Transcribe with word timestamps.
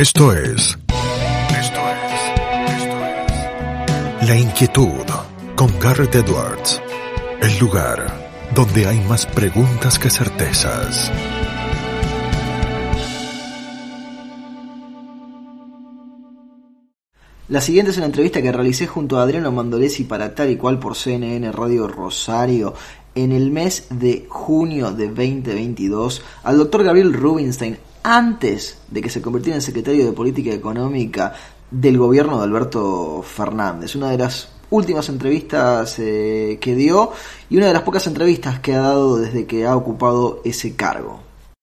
Esto 0.00 0.32
es. 0.32 0.78
Esto 0.88 1.80
es. 1.92 2.20
Esto 2.74 2.98
es. 3.04 4.28
La 4.28 4.34
inquietud 4.34 5.04
con 5.54 5.78
Garrett 5.78 6.14
Edwards. 6.14 6.80
El 7.42 7.58
lugar 7.58 8.10
donde 8.54 8.86
hay 8.86 8.98
más 9.00 9.26
preguntas 9.26 9.98
que 9.98 10.08
certezas. 10.08 11.12
La 17.48 17.60
siguiente 17.60 17.90
es 17.90 17.98
una 17.98 18.06
entrevista 18.06 18.40
que 18.40 18.52
realicé 18.52 18.86
junto 18.86 19.18
a 19.18 19.24
Adriano 19.24 19.52
Mandolesi 19.52 20.04
para 20.04 20.34
tal 20.34 20.48
y 20.48 20.56
cual 20.56 20.78
por 20.78 20.96
CNN 20.96 21.52
Radio 21.52 21.86
Rosario 21.86 22.72
en 23.14 23.32
el 23.32 23.50
mes 23.50 23.88
de 23.90 24.24
junio 24.30 24.92
de 24.92 25.08
2022 25.08 26.22
al 26.44 26.56
doctor 26.56 26.84
Gabriel 26.84 27.12
Rubinstein 27.12 27.76
antes 28.02 28.82
de 28.88 29.02
que 29.02 29.10
se 29.10 29.22
convirtiera 29.22 29.56
en 29.56 29.62
secretario 29.62 30.04
de 30.06 30.12
Política 30.12 30.52
Económica 30.52 31.34
del 31.70 31.98
gobierno 31.98 32.38
de 32.38 32.44
Alberto 32.44 33.22
Fernández. 33.22 33.94
Una 33.94 34.10
de 34.10 34.18
las 34.18 34.52
últimas 34.70 35.08
entrevistas 35.08 35.98
eh, 35.98 36.58
que 36.60 36.74
dio 36.74 37.12
y 37.48 37.56
una 37.56 37.66
de 37.66 37.72
las 37.72 37.82
pocas 37.82 38.06
entrevistas 38.06 38.60
que 38.60 38.74
ha 38.74 38.80
dado 38.80 39.18
desde 39.18 39.46
que 39.46 39.66
ha 39.66 39.76
ocupado 39.76 40.40
ese 40.44 40.76
cargo. 40.76 41.20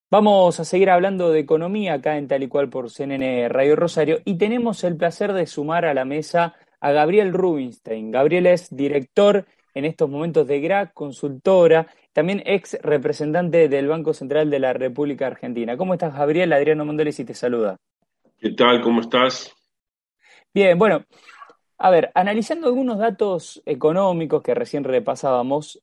Vamos 0.10 0.60
a 0.60 0.66
seguir 0.66 0.90
hablando 0.90 1.32
de 1.32 1.40
economía 1.40 1.96
acá 1.96 2.18
en 2.18 2.28
tal 2.28 2.44
y 2.44 2.48
cual 2.48 2.70
por 2.70 2.90
CNN 2.90 3.50
Radio 3.50 3.76
Rosario 3.76 4.20
y 4.24 4.38
tenemos 4.38 4.84
el 4.84 4.96
placer 4.96 5.34
de 5.34 5.48
sumar 5.48 5.86
a 5.86 5.94
la 5.94 6.06
mesa 6.06 6.56
a 6.80 6.92
Gabriel 6.92 7.34
Rubinstein. 7.34 8.12
Gabriel 8.12 8.48
es 8.48 8.74
director 8.74 9.46
en 9.74 9.86
estos 9.86 10.10
momentos 10.10 10.48
de 10.48 10.62
GRA, 10.62 10.92
consultora, 10.92 11.88
también 12.18 12.42
ex 12.48 12.80
representante 12.82 13.70
del 13.70 13.88
Banco 13.88 14.12
Central 14.12 14.50
de 14.50 14.58
la 14.58 14.74
República 14.74 15.28
Argentina. 15.28 15.78
¿Cómo 15.78 15.94
estás, 15.94 16.16
Gabriel? 16.16 16.52
Adriano 16.52 16.84
Mondoles 16.84 17.20
y 17.20 17.26
te 17.26 17.36
saluda. 17.36 17.78
¿Qué 18.40 18.54
tal? 18.54 18.82
¿Cómo 18.82 19.02
estás? 19.02 19.54
Bien, 20.52 20.80
bueno, 20.80 21.06
a 21.78 21.92
ver, 21.92 22.10
analizando 22.16 22.66
algunos 22.66 22.98
datos 22.98 23.62
económicos 23.68 24.42
que 24.42 24.56
recién 24.56 24.84
repasábamos, 24.84 25.80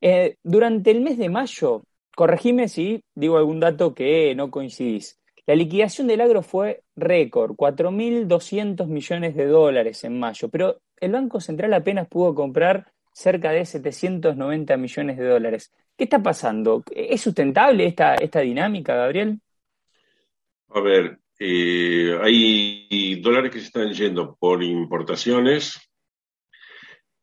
eh, 0.00 0.36
durante 0.42 0.92
el 0.92 1.02
mes 1.02 1.18
de 1.18 1.28
mayo 1.28 1.82
corregime 2.16 2.68
si 2.68 3.02
digo 3.14 3.36
algún 3.36 3.60
dato 3.60 3.94
que 3.94 4.34
no 4.34 4.50
coincidís. 4.50 5.20
La 5.44 5.56
liquidación 5.56 6.06
del 6.06 6.22
agro 6.22 6.40
fue 6.40 6.84
récord, 6.96 7.54
4.200 7.54 8.86
millones 8.86 9.36
de 9.36 9.44
dólares 9.44 10.04
en 10.04 10.18
mayo, 10.18 10.48
pero 10.48 10.78
el 10.98 11.12
Banco 11.12 11.38
Central 11.38 11.74
apenas 11.74 12.08
pudo 12.08 12.34
comprar 12.34 12.94
cerca 13.16 13.50
de 13.50 13.64
790 13.64 14.76
millones 14.76 15.16
de 15.16 15.26
dólares. 15.26 15.72
¿Qué 15.96 16.04
está 16.04 16.22
pasando? 16.22 16.84
¿Es 16.94 17.22
sustentable 17.22 17.86
esta, 17.86 18.14
esta 18.16 18.40
dinámica, 18.40 18.94
Gabriel? 18.94 19.40
A 20.68 20.80
ver, 20.80 21.18
eh, 21.38 22.14
hay 22.22 23.18
dólares 23.22 23.50
que 23.50 23.60
se 23.60 23.66
están 23.66 23.90
yendo 23.94 24.36
por 24.38 24.62
importaciones, 24.62 25.80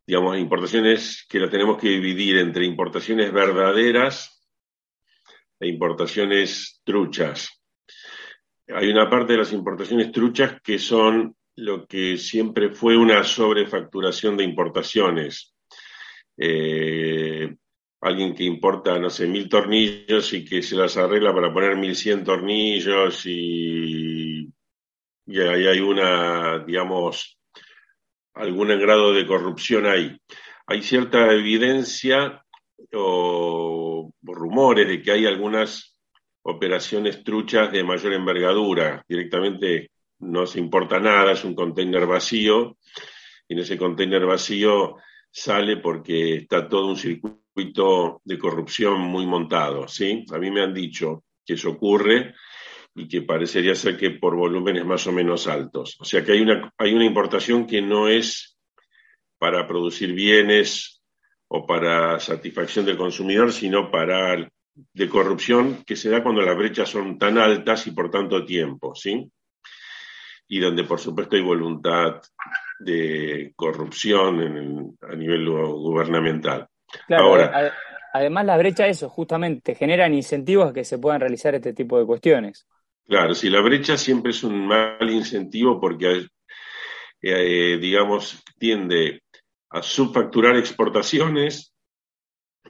digamos, 0.08 0.36
importaciones 0.40 1.28
que 1.30 1.40
las 1.40 1.52
tenemos 1.52 1.80
que 1.80 1.90
dividir 1.90 2.38
entre 2.38 2.66
importaciones 2.66 3.32
verdaderas 3.32 4.50
e 5.60 5.68
importaciones 5.68 6.82
truchas. 6.84 7.62
Hay 8.68 8.90
una 8.90 9.08
parte 9.08 9.34
de 9.34 9.40
las 9.40 9.54
importaciones 9.54 10.12
truchas 10.12 10.60
que 10.64 10.80
son 10.80 11.36
lo 11.56 11.86
que 11.86 12.18
siempre 12.18 12.72
fue 12.72 12.98
una 12.98 13.24
sobrefacturación 13.24 14.36
de 14.38 14.44
importaciones. 14.44 15.53
Eh, 16.38 17.56
alguien 18.02 18.36
que 18.36 18.44
importa, 18.44 19.00
no 19.00 19.10
sé, 19.10 19.28
mil 19.28 19.48
tornillos 19.48 20.34
y 20.34 20.44
que 20.44 20.62
se 20.62 20.76
las 20.76 20.98
arregla 20.98 21.34
para 21.34 21.54
poner 21.54 21.78
mil 21.78 21.96
cien 21.96 22.24
tornillos 22.24 23.26
y, 23.26 24.50
ahí 25.28 25.68
hay 25.68 25.80
una, 25.80 26.60
digamos, 26.60 27.38
algún 28.34 28.68
grado 28.80 29.14
de 29.14 29.26
corrupción 29.26 29.86
ahí. 29.86 30.18
Hay 30.68 30.82
cierta 30.82 31.32
evidencia 31.32 32.44
o, 32.94 34.12
rumores 34.22 34.88
de 34.88 35.02
que 35.02 35.12
hay 35.12 35.26
algunas 35.26 35.98
operaciones 36.42 37.24
truchas 37.24 37.72
de 37.72 37.84
mayor 37.84 38.14
envergadura. 38.14 39.04
Directamente 39.08 39.92
no 40.20 40.46
se 40.46 40.60
importa 40.60 41.00
nada, 41.00 41.32
es 41.32 41.44
un 41.46 41.56
container 41.56 42.06
vacío 42.06 42.78
y 43.48 43.54
en 43.54 43.60
ese 43.60 43.78
container 43.78 44.26
vacío 44.26 44.98
sale 45.34 45.78
porque 45.78 46.36
está 46.36 46.70
todo 46.70 46.88
un 46.88 46.96
circuito 46.96 48.22
de 48.24 48.38
corrupción 48.38 49.02
muy 49.02 49.26
montado, 49.26 49.88
¿sí? 49.88 50.24
A 50.32 50.38
mí 50.38 50.52
me 50.52 50.62
han 50.62 50.74
dicho 50.74 51.24
que 51.44 51.56
eso 51.56 51.72
ocurre 51.72 52.36
y 52.94 53.08
que 53.08 53.24
parecería 53.24 53.74
ser 53.74 53.98
que 53.98 54.12
por 54.12 54.36
volúmenes 54.36 54.86
más 54.86 55.08
o 55.08 55.12
menos 55.12 55.48
altos. 55.48 55.98
O 56.00 56.06
sea 56.06 56.24
que 56.24 56.34
hay 56.34 56.42
una, 56.42 56.72
hay 56.78 56.94
una 56.94 57.06
importación 57.06 57.66
que 57.66 57.82
no 57.82 58.08
es 58.08 58.60
para 59.40 59.68
producir 59.68 60.14
bienes 60.14 61.02
o 61.48 61.66
para 61.66 62.20
satisfacción 62.20 62.86
del 62.86 62.98
consumidor, 62.98 63.52
sino 63.52 63.90
para 63.90 64.48
de 64.76 65.10
corrupción 65.10 65.84
que 65.84 65.96
se 65.96 66.10
da 66.10 66.22
cuando 66.22 66.42
las 66.42 66.56
brechas 66.56 66.90
son 66.90 67.18
tan 67.18 67.40
altas 67.40 67.88
y 67.88 67.92
por 67.92 68.12
tanto 68.12 68.46
tiempo, 68.46 68.94
¿sí? 68.94 69.32
Y 70.48 70.60
donde 70.60 70.84
por 70.84 71.00
supuesto 71.00 71.36
hay 71.36 71.42
voluntad 71.42 72.22
de 72.80 73.54
corrupción 73.56 74.98
a 75.02 75.16
nivel 75.16 75.50
gubernamental. 75.50 76.68
Claro, 77.08 77.24
Ahora, 77.24 77.74
además 78.14 78.46
la 78.46 78.58
brecha 78.58 78.88
eso, 78.88 79.10
justamente, 79.10 79.76
generan 79.76 80.14
incentivos 80.14 80.70
a 80.70 80.74
que 80.74 80.84
se 80.84 81.00
puedan 81.00 81.22
realizar 81.22 81.56
este 81.56 81.74
tipo 81.74 81.98
de 81.98 82.06
cuestiones. 82.06 82.68
Claro, 83.06 83.34
si 83.34 83.50
la 83.50 83.62
brecha 83.62 83.98
siempre 83.98 84.32
es 84.32 84.44
un 84.44 84.66
mal 84.68 85.10
incentivo 85.10 85.80
porque, 85.80 86.28
eh, 87.22 87.78
digamos, 87.82 88.44
tiende 88.58 89.24
a 89.70 89.82
subfacturar 89.82 90.56
exportaciones 90.56 91.74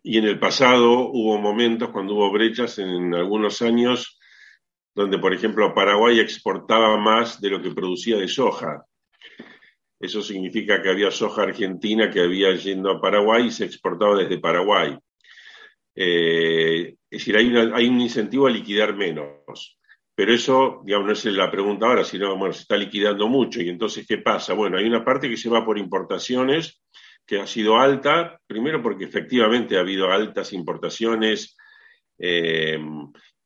y 0.02 0.18
en 0.18 0.26
el 0.26 0.40
pasado 0.40 1.10
hubo 1.12 1.38
momentos 1.38 1.90
cuando 1.90 2.16
hubo 2.16 2.32
brechas 2.32 2.80
en 2.80 3.14
algunos 3.14 3.62
años 3.62 4.20
donde, 4.96 5.18
por 5.20 5.34
ejemplo, 5.34 5.74
Paraguay 5.74 6.20
exportaba 6.20 6.98
más 6.98 7.42
de 7.42 7.50
lo 7.50 7.62
que 7.62 7.72
producía 7.72 8.18
de 8.18 8.28
soja. 8.28 8.86
Eso 10.04 10.22
significa 10.22 10.82
que 10.82 10.90
había 10.90 11.10
soja 11.12 11.44
argentina 11.44 12.12
que 12.12 12.20
había 12.20 12.54
yendo 12.56 12.92
a 12.92 13.00
Paraguay 13.00 13.48
y 13.48 13.52
se 13.52 13.64
exportaba 13.64 14.18
desde 14.18 14.38
Paraguay. 14.38 14.98
Eh, 15.96 16.96
es 17.10 17.20
decir, 17.20 17.38
hay, 17.38 17.56
hay, 17.74 17.88
un 17.88 18.02
incentivo 18.02 18.48
a 18.48 18.50
liquidar 18.50 18.98
menos. 18.98 19.80
Pero 20.14 20.34
eso, 20.34 20.82
digamos, 20.84 21.08
no 21.08 21.14
es 21.14 21.26
la 21.38 21.50
pregunta 21.50 21.86
ahora, 21.86 22.04
sino, 22.04 22.36
bueno, 22.36 22.54
se 22.54 22.64
está 22.64 22.76
liquidando 22.76 23.30
mucho. 23.30 23.62
Y 23.62 23.70
entonces, 23.70 24.06
¿qué 24.06 24.18
pasa? 24.18 24.54
Bueno, 24.54 24.78
hay 24.78 24.84
una 24.84 25.06
parte 25.06 25.30
que 25.30 25.38
se 25.38 25.48
va 25.48 25.64
por 25.64 25.78
importaciones 25.78 26.82
que 27.26 27.40
ha 27.40 27.48
sido 27.48 27.78
alta, 27.78 28.42
primero 28.46 28.84
porque 28.84 29.06
efectivamente 29.06 29.78
ha 29.78 29.80
habido 29.80 30.12
altas 30.12 30.52
importaciones 30.52 31.56
eh, 32.20 32.78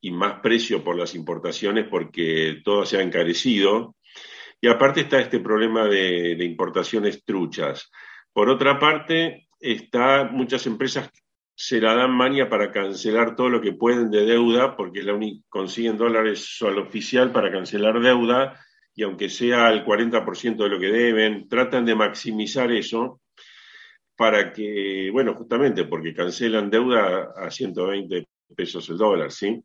y 0.01 0.09
más 0.09 0.39
precio 0.41 0.83
por 0.83 0.97
las 0.97 1.13
importaciones 1.13 1.85
porque 1.87 2.61
todo 2.65 2.83
se 2.83 2.97
ha 2.97 3.03
encarecido. 3.03 3.95
Y 4.59 4.67
aparte 4.67 5.01
está 5.01 5.19
este 5.19 5.39
problema 5.39 5.85
de, 5.85 6.43
importaciones 6.43 7.23
truchas. 7.23 7.91
Por 8.33 8.49
otra 8.49 8.79
parte, 8.79 9.47
está 9.59 10.25
muchas 10.25 10.65
empresas 10.67 11.09
se 11.59 11.81
la 11.81 11.95
dan 11.95 12.11
mania 12.11 12.49
para 12.49 12.71
cancelar 12.71 13.35
todo 13.35 13.49
lo 13.49 13.59
que 13.59 13.73
pueden 13.73 14.11
de 14.11 14.25
deuda, 14.25 14.75
porque 14.75 14.99
es 14.99 15.05
la 15.05 15.15
única, 15.15 15.43
consiguen 15.49 15.97
dólares 15.97 16.55
al 16.61 16.77
oficial 16.77 17.31
para 17.31 17.51
cancelar 17.51 17.99
deuda, 17.99 18.59
y 18.93 19.03
aunque 19.03 19.27
sea 19.27 19.69
el 19.69 19.83
40% 19.83 20.55
de 20.55 20.69
lo 20.69 20.79
que 20.79 20.87
deben, 20.87 21.47
tratan 21.47 21.83
de 21.85 21.95
maximizar 21.95 22.71
eso 22.71 23.21
para 24.15 24.51
que, 24.51 25.09
bueno, 25.11 25.35
justamente 25.35 25.85
porque 25.85 26.13
cancelan 26.13 26.69
deuda 26.69 27.33
a 27.35 27.49
120 27.49 28.27
pesos 28.55 28.89
el 28.89 28.97
dólar, 28.97 29.31
¿sí? 29.31 29.63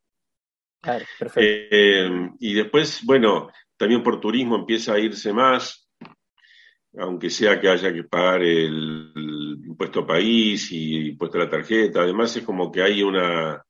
Claro, 0.80 1.04
perfecto. 1.18 1.40
Eh, 1.42 2.30
y 2.40 2.54
después, 2.54 3.02
bueno, 3.04 3.50
también 3.82 4.04
por 4.04 4.20
turismo 4.20 4.54
empieza 4.54 4.94
a 4.94 5.00
irse 5.00 5.32
más, 5.32 5.90
aunque 6.96 7.28
sea 7.30 7.60
que 7.60 7.68
haya 7.68 7.92
que 7.92 8.04
pagar 8.04 8.40
el, 8.40 9.10
impuesto 9.66 10.06
país 10.06 10.70
y 10.70 11.08
impuesto 11.08 11.36
a 11.36 11.40
la 11.40 11.50
tarjeta. 11.50 12.02
Además 12.02 12.36
es 12.36 12.44
como 12.44 12.70
que 12.70 12.80
hay 12.80 13.02
una, 13.02 13.60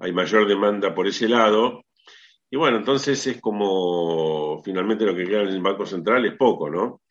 hay 0.00 0.12
mayor 0.12 0.48
demanda 0.48 0.92
por 0.92 1.06
ese 1.06 1.28
lado. 1.28 1.84
Y 2.50 2.56
bueno, 2.56 2.78
entonces 2.78 3.24
es 3.28 3.40
como 3.40 4.60
finalmente 4.64 5.04
lo 5.04 5.14
que 5.14 5.26
queda 5.26 5.42
en 5.42 5.50
el 5.50 5.62
Banco 5.62 5.86
Central 5.86 6.26
es 6.26 6.36
poco, 6.36 6.68
¿no? 6.68 7.02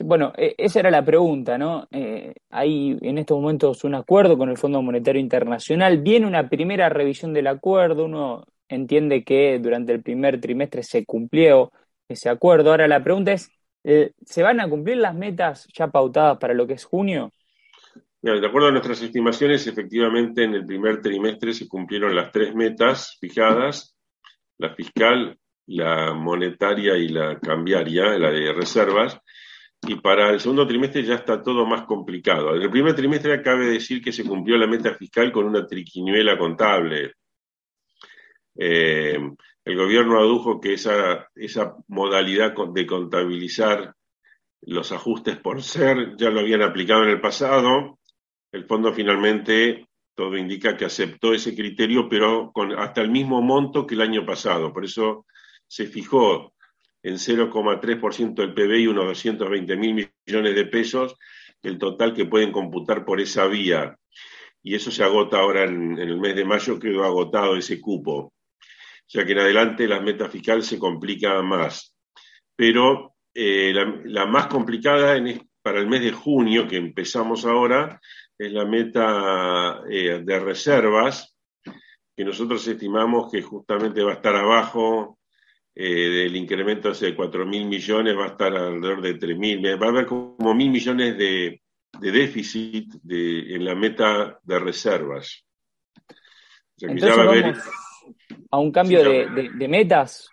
bueno, 0.00 0.32
e, 0.34 0.54
esa 0.56 0.80
era 0.80 0.90
la 0.90 1.04
pregunta, 1.04 1.58
¿no? 1.58 1.86
Eh, 1.90 2.32
hay 2.48 2.96
en 3.02 3.18
estos 3.18 3.38
momentos 3.38 3.84
un 3.84 3.96
acuerdo 3.96 4.38
con 4.38 4.48
el 4.48 4.56
Fondo 4.56 4.80
Monetario 4.80 5.20
Internacional, 5.20 5.98
viene 5.98 6.26
una 6.26 6.48
primera 6.48 6.88
revisión 6.88 7.34
del 7.34 7.48
acuerdo, 7.48 8.06
uno 8.06 8.46
entiende 8.74 9.24
que 9.24 9.58
durante 9.58 9.92
el 9.92 10.02
primer 10.02 10.40
trimestre 10.40 10.82
se 10.82 11.04
cumplió 11.04 11.72
ese 12.08 12.28
acuerdo. 12.28 12.70
Ahora 12.70 12.88
la 12.88 13.02
pregunta 13.02 13.32
es, 13.32 13.50
eh, 13.84 14.12
¿se 14.24 14.42
van 14.42 14.60
a 14.60 14.68
cumplir 14.68 14.96
las 14.96 15.14
metas 15.14 15.68
ya 15.74 15.88
pautadas 15.88 16.38
para 16.38 16.54
lo 16.54 16.66
que 16.66 16.74
es 16.74 16.84
junio? 16.84 17.32
de 18.22 18.46
acuerdo 18.46 18.68
a 18.68 18.70
nuestras 18.70 19.02
estimaciones, 19.02 19.66
efectivamente 19.66 20.44
en 20.44 20.54
el 20.54 20.64
primer 20.64 21.00
trimestre 21.00 21.52
se 21.52 21.66
cumplieron 21.66 22.14
las 22.14 22.30
tres 22.30 22.54
metas 22.54 23.18
fijadas, 23.20 23.96
la 24.58 24.72
fiscal, 24.76 25.36
la 25.66 26.14
monetaria 26.14 26.96
y 26.96 27.08
la 27.08 27.40
cambiaria, 27.40 28.16
la 28.18 28.30
de 28.30 28.52
reservas, 28.52 29.18
y 29.88 29.96
para 29.96 30.30
el 30.30 30.38
segundo 30.38 30.68
trimestre 30.68 31.02
ya 31.02 31.16
está 31.16 31.42
todo 31.42 31.66
más 31.66 31.82
complicado. 31.82 32.54
En 32.54 32.62
el 32.62 32.70
primer 32.70 32.94
trimestre 32.94 33.42
cabe 33.42 33.66
decir 33.66 34.00
que 34.00 34.12
se 34.12 34.24
cumplió 34.24 34.56
la 34.56 34.68
meta 34.68 34.94
fiscal 34.94 35.32
con 35.32 35.44
una 35.44 35.66
triquiñuela 35.66 36.38
contable. 36.38 37.14
Eh, 38.56 39.18
el 39.64 39.76
gobierno 39.76 40.18
adujo 40.18 40.60
que 40.60 40.74
esa, 40.74 41.28
modalidad 41.88 42.54
de 42.72 42.86
contabilizar 42.86 43.94
los 44.62 44.92
ajustes 44.92 45.36
por 45.38 45.62
ser 45.62 46.16
ya 46.16 46.30
lo 46.30 46.40
habían 46.40 46.62
aplicado 46.62 47.04
en 47.04 47.10
el 47.10 47.20
pasado. 47.20 47.98
El 48.50 48.66
fondo 48.66 48.92
finalmente, 48.92 49.88
todo 50.14 50.36
indica 50.36 50.76
que 50.76 50.84
aceptó 50.84 51.32
ese 51.32 51.54
criterio, 51.54 52.08
pero 52.08 52.50
con 52.52 52.72
hasta 52.78 53.00
el 53.00 53.10
mismo 53.10 53.40
monto 53.40 53.86
que 53.86 53.94
el 53.94 54.02
año 54.02 54.26
pasado. 54.26 54.72
Por 54.72 54.84
eso 54.84 55.26
se 55.66 55.86
fijó 55.86 56.52
en 57.02 57.14
0,3% 57.14 58.34
del 58.34 58.54
PBI 58.54 58.86
unos 58.86 59.06
220 59.06 59.76
mil 59.76 60.10
millones 60.26 60.54
de 60.54 60.66
pesos, 60.66 61.16
el 61.62 61.78
total 61.78 62.14
que 62.14 62.26
pueden 62.26 62.52
computar 62.52 63.04
por 63.04 63.20
esa 63.20 63.46
vía. 63.46 63.96
Y 64.62 64.74
eso 64.74 64.90
se 64.90 65.02
agota 65.02 65.38
ahora 65.38 65.64
en, 65.64 65.98
el 65.98 66.20
mes 66.20 66.36
de 66.36 66.44
mayo, 66.44 66.78
quedó 66.78 67.04
agotado 67.04 67.56
ese 67.56 67.80
cupo. 67.80 68.32
O 69.12 69.14
sea 69.14 69.26
que 69.26 69.32
en 69.32 69.40
adelante 69.40 69.86
la 69.86 70.00
meta 70.00 70.26
fiscal 70.26 70.62
se 70.62 70.78
complica 70.78 71.42
más. 71.42 71.94
Pero 72.56 73.16
eh, 73.34 73.70
la, 74.06 74.24
más 74.24 74.46
complicada 74.46 75.22
para 75.60 75.80
el 75.80 75.86
mes 75.86 76.00
de 76.00 76.12
junio, 76.12 76.66
que 76.66 76.78
empezamos 76.78 77.44
ahora, 77.44 78.00
es 78.38 78.50
la 78.50 78.64
meta 78.64 79.82
eh, 79.86 80.22
de 80.24 80.40
reservas, 80.40 81.36
que 82.16 82.24
nosotros 82.24 82.66
estimamos 82.66 83.30
que 83.30 83.42
justamente 83.42 84.02
va 84.02 84.12
a 84.12 84.14
estar 84.14 84.34
abajo 84.34 85.18
eh, 85.74 86.08
del 86.08 86.34
incremento 86.34 86.90
de 86.90 87.14
4 87.14 87.44
mil 87.44 87.66
millones 87.66 88.16
va 88.16 88.24
a 88.24 88.28
estar 88.28 88.56
alrededor 88.56 89.02
de 89.02 89.14
3 89.14 89.36
mil. 89.36 89.62
Va 89.78 89.88
a 89.88 89.90
haber 89.90 90.06
como 90.06 90.54
mil 90.54 90.70
millones 90.70 91.18
de, 91.18 91.60
déficit 92.00 92.94
en 93.06 93.62
la 93.62 93.74
meta 93.74 94.38
de 94.42 94.58
reservas. 94.58 95.44
Entonces, 96.78 97.18
a, 97.18 97.91
un 98.50 98.72
cambio 98.72 99.02
de, 99.02 99.68
metas. 99.68 100.30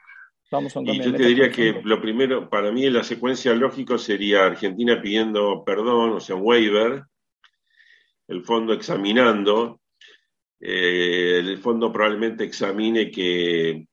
Vamos 0.52 0.76
a 0.76 0.80
un 0.80 0.86
cambio 0.86 1.04
y 1.04 1.12
yo 1.12 1.16
te 1.16 1.24
diría 1.24 1.52
que 1.52 1.82
lo 1.84 2.02
primero, 2.02 2.50
para 2.50 2.72
mí 2.72 2.90
la 2.90 3.04
secuencia 3.04 3.54
lógica 3.54 3.98
sería 3.98 4.46
Argentina 4.46 5.02
pidiendo 5.02 5.64
perdón, 5.64 6.12
o 6.12 6.20
sea, 6.20 6.36
waiver, 6.36 7.04
el 8.28 8.44
fondo 8.44 8.74
examinando, 8.74 9.82
eh, 10.60 11.38
el 11.40 11.58
fondo 11.60 11.92
probablemente 11.92 12.44
examine 12.44 13.12
que 13.12 13.88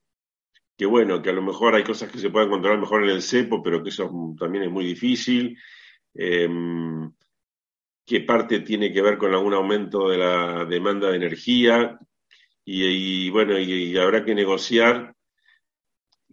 que 0.76 0.86
bueno, 0.86 1.22
que 1.22 1.30
a 1.30 1.32
lo 1.32 1.42
mejor 1.42 1.74
hay 1.74 1.84
cosas 1.84 2.10
que 2.10 2.18
se 2.18 2.30
pueden 2.30 2.50
controlar 2.50 2.78
mejor 2.78 3.02
en 3.04 3.10
el 3.10 3.22
cepo, 3.22 3.62
pero 3.62 3.82
que 3.82 3.88
eso 3.88 4.10
también 4.38 4.64
es 4.64 4.70
muy 4.70 4.84
difícil. 4.84 5.58
Em, 6.14 7.10
qué 8.04 8.20
parte 8.20 8.60
tiene 8.60 8.92
que 8.92 9.02
ver 9.02 9.16
con 9.18 9.32
algún 9.32 9.54
aumento 9.54 10.08
de 10.08 10.18
la 10.18 10.64
demanda 10.66 11.10
de 11.10 11.16
energía 11.16 11.98
y, 12.68 13.30
bueno, 13.30 13.58
y, 13.58 13.96
habrá 13.96 14.24
que 14.24 14.34
negociar 14.34 15.14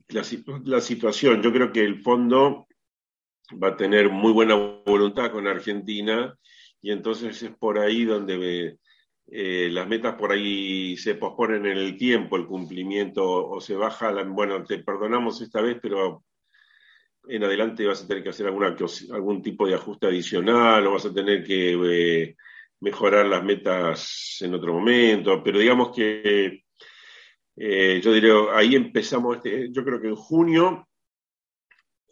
la, 0.08 0.24
la, 0.66 0.82
situación. 0.82 1.44
Yo 1.44 1.54
creo 1.54 1.72
que 1.72 1.82
el 1.82 2.02
fondo 2.02 2.68
va 3.62 3.70
a 3.70 3.78
tener 3.78 4.10
muy 4.10 4.34
buena 4.34 4.56
voluntad 4.56 5.32
con 5.32 5.48
Argentina 5.48 6.36
y 6.82 6.92
entonces 6.92 7.42
es 7.44 7.52
por 7.52 7.78
ahí 7.78 8.04
donde 8.04 8.80
eh, 9.28 9.70
las 9.72 9.88
metas 9.88 10.16
por 10.16 10.32
ahí 10.32 10.98
se 10.98 11.16
posponen 11.16 11.68
en 11.68 11.78
el 11.78 11.98
tiempo, 11.98 12.36
el 12.36 12.48
cumplimiento, 12.48 13.24
o 13.48 13.62
se 13.62 13.76
baja, 13.76 14.12
bueno, 14.24 14.64
te 14.64 14.80
perdonamos 14.80 15.40
esta 15.40 15.62
vez, 15.62 15.78
pero 15.82 16.24
en 17.28 17.44
adelante 17.44 17.86
vas 17.86 18.04
a 18.04 18.08
tener 18.08 18.24
que 18.24 18.30
hacer 18.30 18.48
alguna, 18.48 18.76
algún 19.12 19.42
tipo 19.44 19.68
de 19.68 19.76
ajuste 19.76 20.08
adicional 20.08 20.88
o 20.88 20.94
vas 20.94 21.06
a 21.06 21.14
tener 21.14 21.44
que 21.44 21.74
eh, 21.74 22.36
mejorar 22.84 23.26
las 23.26 23.44
metas 23.44 24.38
en 24.42 24.54
otro 24.54 24.74
momento, 24.74 25.42
pero 25.42 25.58
digamos 25.58 25.96
que 25.96 26.64
eh, 27.56 28.02
yo 28.04 28.14
diría, 28.14 28.34
ahí 28.54 28.76
empezamos, 28.76 29.38
este, 29.38 29.72
yo 29.72 29.86
creo 29.86 30.02
que 30.02 30.10
en 30.10 30.16
junio 30.16 30.88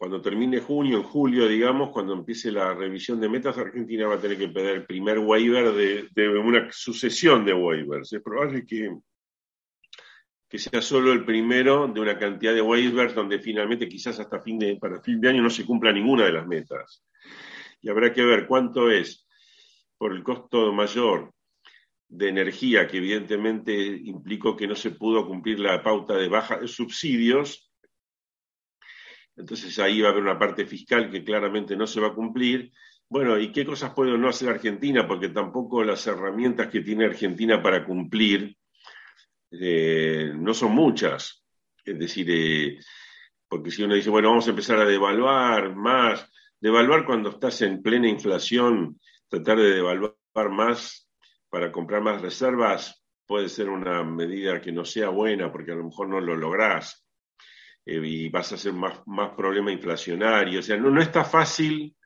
cuando 0.02 0.20
termine 0.20 0.58
junio, 0.58 0.96
en 0.96 1.04
julio, 1.04 1.46
digamos, 1.46 1.90
cuando 1.90 2.12
empiece 2.12 2.50
la 2.50 2.74
revisión 2.74 3.20
de 3.20 3.28
metas, 3.28 3.56
Argentina 3.56 4.08
va 4.08 4.16
a 4.16 4.20
tener 4.20 4.36
que 4.36 4.48
pedir 4.48 4.70
el 4.70 4.84
primer 4.84 5.20
waiver 5.20 5.72
de, 5.72 6.28
una 6.28 6.66
sucesión 6.72 7.44
de 7.44 7.54
waivers. 7.54 8.12
Es 8.12 8.20
probable 8.20 8.66
que, 8.66 8.96
que 10.48 10.58
sea 10.58 10.82
solo 10.82 11.12
el 11.12 11.24
primero 11.24 11.86
de 11.86 12.00
una 12.00 12.18
cantidad 12.18 12.52
de 12.52 12.60
waivers 12.60 13.14
donde 13.14 13.38
finalmente 13.38 13.88
quizás 13.88 14.18
hasta 14.18 14.40
fin 14.40 14.58
de, 14.58 14.76
para 14.76 15.00
fin 15.00 15.20
de 15.20 15.28
año 15.28 15.40
no 15.40 15.50
se 15.50 15.64
cumpla 15.64 15.92
ninguna 15.92 16.24
de 16.24 16.32
las 16.32 16.48
metas. 16.48 17.04
Y 17.80 17.88
habrá 17.88 18.12
que 18.12 18.24
ver 18.24 18.48
cuánto 18.48 18.90
es 18.90 19.24
por 20.02 20.16
el 20.16 20.24
costo 20.24 20.72
mayor 20.72 21.32
de 22.08 22.28
energía, 22.28 22.88
que 22.88 22.96
evidentemente 22.96 23.72
implicó 23.72 24.56
que 24.56 24.66
no 24.66 24.74
se 24.74 24.90
pudo 24.90 25.24
cumplir 25.28 25.60
la 25.60 25.80
pauta 25.80 26.16
de 26.16 26.28
baja 26.28 26.66
subsidios, 26.66 27.70
entonces 29.36 29.78
ahí 29.78 30.00
va 30.00 30.08
a 30.08 30.10
haber 30.10 30.24
una 30.24 30.40
parte 30.40 30.66
fiscal 30.66 31.08
que 31.08 31.22
claramente 31.22 31.76
no 31.76 31.86
se 31.86 32.00
va 32.00 32.08
a 32.08 32.14
cumplir. 32.14 32.72
Bueno, 33.08 33.38
¿y 33.38 33.52
qué 33.52 33.64
cosas 33.64 33.94
puede 33.94 34.18
no 34.18 34.28
hacer 34.28 34.48
Argentina? 34.48 35.06
Porque 35.06 35.28
tampoco 35.28 35.84
las 35.84 36.04
herramientas 36.08 36.66
que 36.66 36.80
tiene 36.80 37.04
Argentina 37.04 37.62
para 37.62 37.86
cumplir 37.86 38.56
eh, 39.52 40.32
no 40.34 40.52
son 40.52 40.72
muchas. 40.72 41.44
Es 41.84 41.96
decir, 41.96 42.26
eh, 42.28 42.80
porque 43.46 43.70
si 43.70 43.84
uno 43.84 43.94
dice, 43.94 44.10
bueno, 44.10 44.30
vamos 44.30 44.48
a 44.48 44.50
empezar 44.50 44.80
a 44.80 44.84
devaluar 44.84 45.76
más, 45.76 46.28
devaluar 46.58 47.06
cuando 47.06 47.30
estás 47.30 47.62
en 47.62 47.80
plena 47.80 48.08
inflación, 48.08 48.98
tratar 49.32 49.56
de 49.56 49.76
devaluar 49.76 50.14
más 50.50 51.08
para 51.48 51.72
comprar 51.72 52.02
más 52.02 52.20
reservas 52.20 53.02
puede 53.26 53.48
ser 53.48 53.70
una 53.70 54.04
medida 54.04 54.60
que 54.60 54.72
no 54.72 54.84
sea 54.84 55.08
buena 55.08 55.50
porque 55.50 55.72
a 55.72 55.74
lo 55.74 55.84
mejor 55.84 56.08
no 56.08 56.20
lo 56.20 56.36
lográs. 56.36 57.02
Eh, 57.86 58.00
y 58.04 58.28
vas 58.28 58.52
a 58.52 58.56
hacer 58.56 58.74
más, 58.74 59.00
más 59.06 59.30
problema 59.30 59.72
inflacionario. 59.72 60.60
O 60.60 60.62
sea, 60.62 60.76
no, 60.76 60.90
no 60.90 61.00
está 61.00 61.24
fácil 61.24 61.96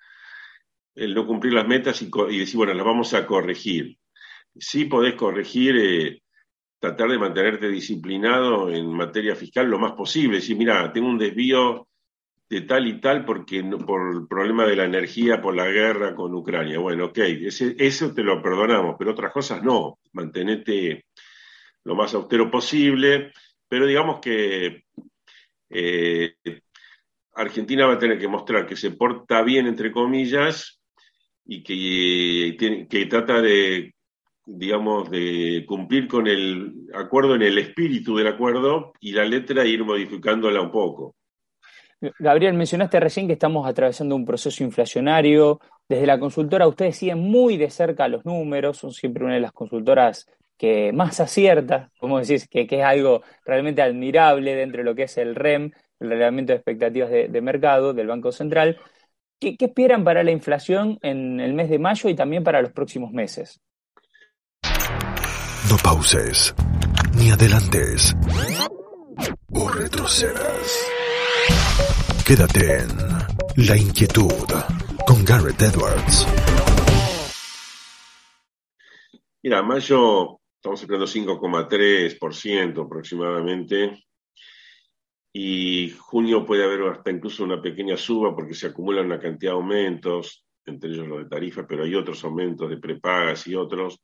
el 0.94 1.14
no 1.14 1.26
cumplir 1.26 1.52
las 1.52 1.66
metas 1.66 2.00
y, 2.00 2.38
decir, 2.38 2.56
bueno, 2.56 2.74
las 2.74 2.86
vamos 2.86 3.12
a 3.12 3.26
corregir. 3.26 3.98
Sí 4.54 4.84
podés 4.84 5.14
corregir, 5.14 5.76
eh, 5.76 6.22
tratar 6.78 7.10
de 7.10 7.18
mantenerte 7.18 7.68
disciplinado 7.68 8.70
en 8.70 8.88
materia 8.92 9.34
fiscal 9.34 9.66
lo 9.66 9.80
más 9.80 9.92
posible. 9.92 10.36
Decir, 10.36 10.56
mira, 10.56 10.92
tengo 10.92 11.08
un 11.08 11.18
desvío 11.18 11.88
de 12.48 12.60
tal 12.62 12.86
y 12.86 13.00
tal 13.00 13.24
porque 13.24 13.62
por 13.86 14.14
el 14.14 14.26
problema 14.28 14.64
de 14.66 14.76
la 14.76 14.84
energía, 14.84 15.40
por 15.40 15.54
la 15.54 15.66
guerra 15.66 16.14
con 16.14 16.34
Ucrania. 16.34 16.78
Bueno, 16.78 17.06
ok, 17.06 17.18
eso 17.18 18.14
te 18.14 18.22
lo 18.22 18.40
perdonamos, 18.42 18.96
pero 18.98 19.12
otras 19.12 19.32
cosas 19.32 19.62
no. 19.62 19.98
Mantenete 20.12 21.06
lo 21.84 21.94
más 21.94 22.14
austero 22.14 22.50
posible, 22.50 23.32
pero 23.68 23.86
digamos 23.86 24.20
que 24.20 24.84
eh, 25.70 26.34
Argentina 27.34 27.86
va 27.86 27.94
a 27.94 27.98
tener 27.98 28.18
que 28.18 28.28
mostrar 28.28 28.66
que 28.66 28.76
se 28.76 28.92
porta 28.92 29.42
bien, 29.42 29.66
entre 29.66 29.92
comillas, 29.92 30.80
y 31.44 31.62
que, 31.62 32.86
que 32.88 33.06
trata 33.06 33.40
de, 33.40 33.94
digamos, 34.46 35.10
de 35.10 35.64
cumplir 35.66 36.08
con 36.08 36.26
el 36.26 36.88
acuerdo 36.94 37.34
en 37.34 37.42
el 37.42 37.58
espíritu 37.58 38.16
del 38.16 38.28
acuerdo 38.28 38.92
y 39.00 39.12
la 39.12 39.24
letra 39.24 39.64
ir 39.66 39.84
modificándola 39.84 40.60
un 40.60 40.70
poco. 40.70 41.14
Gabriel, 42.18 42.54
mencionaste 42.54 43.00
recién 43.00 43.26
que 43.26 43.32
estamos 43.32 43.66
atravesando 43.66 44.14
un 44.14 44.24
proceso 44.24 44.62
inflacionario. 44.62 45.60
Desde 45.88 46.06
la 46.06 46.18
consultora, 46.18 46.66
ustedes 46.68 46.96
siguen 46.96 47.18
muy 47.18 47.56
de 47.56 47.70
cerca 47.70 48.08
los 48.08 48.24
números, 48.24 48.78
son 48.78 48.92
siempre 48.92 49.24
una 49.24 49.34
de 49.34 49.40
las 49.40 49.52
consultoras 49.52 50.26
que 50.58 50.92
más 50.92 51.20
acierta, 51.20 51.90
como 51.98 52.18
decís, 52.18 52.48
que, 52.48 52.66
que, 52.66 52.78
es 52.78 52.84
algo 52.84 53.22
realmente 53.44 53.82
admirable 53.82 54.54
dentro 54.54 54.78
de 54.78 54.84
lo 54.84 54.94
que 54.94 55.04
es 55.04 55.18
el 55.18 55.34
REM, 55.34 55.70
el 56.00 56.08
reglamento 56.08 56.52
de 56.52 56.56
expectativas 56.56 57.10
de, 57.10 57.40
mercado 57.40 57.92
del 57.92 58.06
Banco 58.06 58.32
Central. 58.32 58.78
¿Qué, 59.38 59.56
esperan 59.58 60.02
para 60.04 60.22
la 60.22 60.30
inflación 60.30 60.98
en 61.02 61.40
el 61.40 61.52
mes 61.52 61.68
de 61.68 61.78
mayo 61.78 62.08
y 62.08 62.14
también 62.14 62.42
para 62.42 62.62
los 62.62 62.72
próximos 62.72 63.12
meses? 63.12 63.60
No 65.70 65.76
pauses, 65.82 66.54
ni 67.18 67.30
adelantes, 67.30 68.14
o 69.52 69.68
retrocedas. 69.68 70.95
Quédate 72.26 72.78
en 72.80 72.88
La 73.66 73.76
Inquietud 73.76 74.50
con 75.06 75.24
Garrett 75.24 75.62
Edwards. 75.62 76.26
Mira, 79.42 79.62
mayo 79.62 80.40
estamos 80.56 80.82
esperando 80.82 81.06
5,3% 81.06 82.84
aproximadamente. 82.84 84.04
Y 85.32 85.90
junio 85.98 86.44
puede 86.44 86.64
haber 86.64 86.82
hasta 86.88 87.10
incluso 87.10 87.44
una 87.44 87.62
pequeña 87.62 87.96
suba 87.96 88.34
porque 88.34 88.54
se 88.54 88.66
acumulan 88.68 89.06
una 89.06 89.20
cantidad 89.20 89.52
de 89.52 89.58
aumentos, 89.58 90.44
entre 90.64 90.90
ellos 90.90 91.06
los 91.06 91.18
de 91.18 91.28
tarifa, 91.28 91.66
pero 91.66 91.84
hay 91.84 91.94
otros 91.94 92.24
aumentos 92.24 92.68
de 92.68 92.78
prepagas 92.78 93.46
y 93.46 93.54
otros. 93.54 94.00